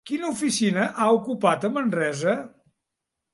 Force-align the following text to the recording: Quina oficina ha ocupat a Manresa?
Quina 0.09 0.29
oficina 0.35 0.85
ha 1.03 1.09
ocupat 1.17 1.67
a 1.69 1.71
Manresa? 1.77 2.35